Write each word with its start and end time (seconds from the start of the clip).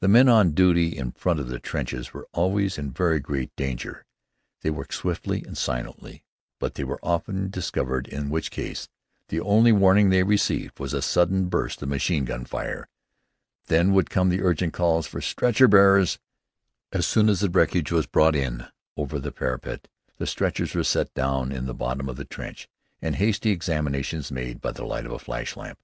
The 0.00 0.08
men 0.08 0.26
on 0.26 0.52
duty 0.52 0.96
in 0.96 1.12
front 1.12 1.38
of 1.38 1.48
the 1.48 1.58
trenches 1.58 2.14
were 2.14 2.26
always 2.32 2.78
in 2.78 2.92
very 2.92 3.20
great 3.20 3.54
danger. 3.56 4.06
They 4.62 4.70
worked 4.70 4.94
swiftly 4.94 5.44
and 5.46 5.54
silently, 5.54 6.24
but 6.58 6.76
they 6.76 6.84
were 6.84 6.98
often 7.02 7.50
discovered, 7.50 8.06
in 8.08 8.30
which 8.30 8.50
case 8.50 8.88
the 9.28 9.40
only 9.40 9.70
warning 9.70 10.08
they 10.08 10.22
received 10.22 10.80
was 10.80 10.94
a 10.94 11.02
sudden 11.02 11.50
burst 11.50 11.82
of 11.82 11.90
machine 11.90 12.24
gun 12.24 12.46
fire. 12.46 12.88
Then 13.66 13.92
would 13.92 14.08
come 14.08 14.32
urgent 14.32 14.72
calls 14.72 15.06
for 15.06 15.20
"Stretcher 15.20 15.68
bearers!" 15.68 16.18
and 16.90 17.04
soon 17.04 17.26
the 17.26 17.50
wreckage 17.52 17.92
was 17.92 18.06
brought 18.06 18.34
in 18.34 18.64
over 18.96 19.18
the 19.20 19.30
parapet. 19.30 19.88
The 20.16 20.26
stretchers 20.26 20.74
were 20.74 20.84
set 20.84 21.12
down 21.12 21.52
in 21.52 21.66
the 21.66 21.74
bottom 21.74 22.08
of 22.08 22.16
the 22.16 22.24
trench 22.24 22.66
and 23.02 23.16
hasty 23.16 23.50
examinations 23.50 24.32
made 24.32 24.62
by 24.62 24.72
the 24.72 24.86
light 24.86 25.04
of 25.04 25.12
a 25.12 25.18
flash 25.18 25.54
lamp. 25.54 25.78